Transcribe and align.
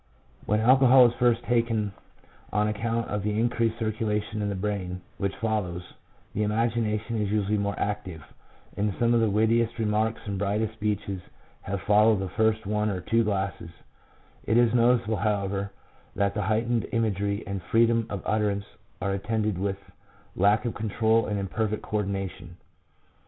When 0.47 0.59
alcohol 0.61 1.05
is 1.07 1.13
first 1.19 1.43
taken, 1.43 1.93
on 2.51 2.67
account 2.67 3.07
of 3.09 3.21
the 3.21 3.39
increased 3.39 3.77
circulation 3.77 4.41
in 4.41 4.49
the 4.49 4.55
brain 4.55 5.01
which 5.19 5.35
follows, 5.35 5.93
the 6.33 6.41
imagination 6.41 7.21
is 7.21 7.29
usually 7.31 7.59
more 7.59 7.79
active, 7.79 8.23
and 8.75 8.95
some 8.97 9.13
of 9.13 9.19
the 9.19 9.29
wittiest 9.29 9.77
remarks 9.77 10.19
and 10.25 10.39
brightest 10.39 10.73
speeches 10.73 11.21
have 11.61 11.81
followed 11.81 12.17
the 12.17 12.29
first 12.29 12.65
one 12.65 12.89
or 12.89 13.01
two 13.01 13.23
glasses; 13.23 13.69
it 14.45 14.57
is 14.57 14.73
noticeable, 14.73 15.17
however, 15.17 15.71
that 16.15 16.33
the 16.33 16.41
heightened 16.41 16.87
imagery 16.93 17.45
and 17.45 17.61
freedom 17.69 18.07
of 18.09 18.23
utterance 18.25 18.65
are 19.03 19.13
attended 19.13 19.59
with 19.59 19.77
lack 20.35 20.65
of 20.65 20.73
control 20.73 21.27
and 21.27 21.37
imperfect 21.37 21.83
co 21.83 21.97
ordination. 21.97 22.57